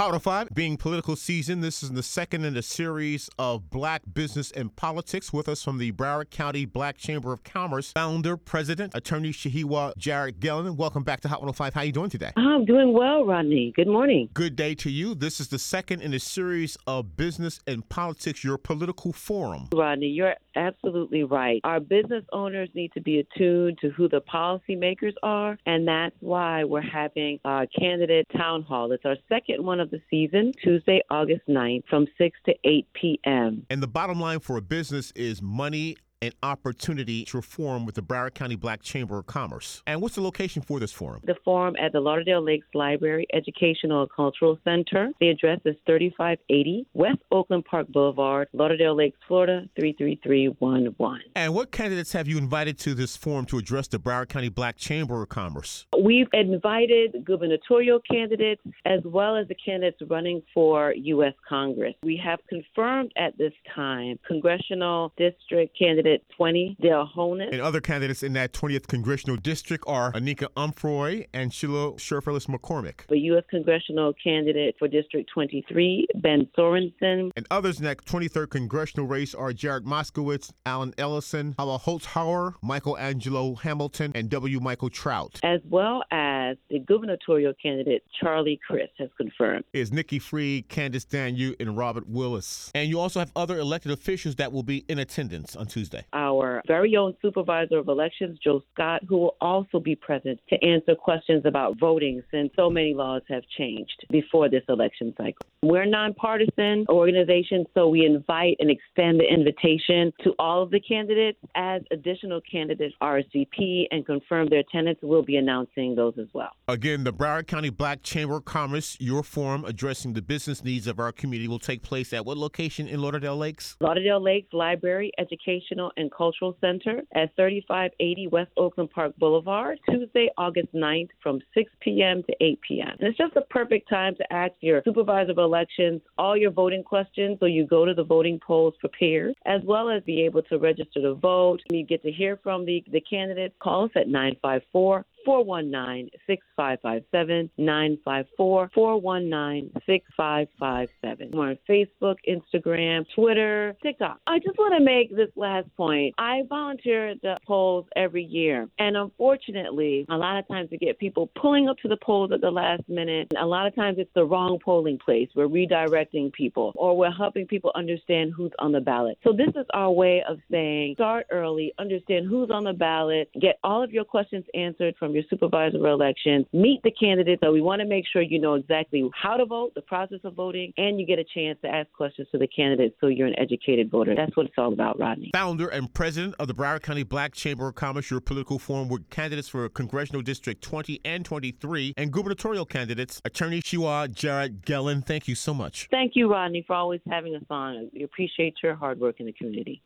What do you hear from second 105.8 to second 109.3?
a nonpartisan organization, so we invite and extend the